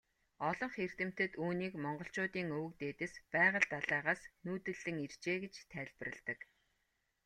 Олонх 0.49 0.75
эрдэмтэд 0.85 1.31
үүнийг 1.43 1.73
монголчуудын 1.83 2.47
өвөг 2.57 2.73
дээдэс 2.81 3.13
Байгал 3.33 3.65
далайгаас 3.73 4.21
нүүдэллэн 4.45 4.95
иржээ 5.05 5.37
гэж 5.43 5.55
тайлбарладаг. 5.71 6.39